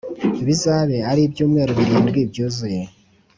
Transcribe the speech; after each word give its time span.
Bizabe 0.45 0.97
ari 1.11 1.21
ibyumweru 1.27 1.71
birindwi 1.79 2.19
byuzuye 2.31 2.79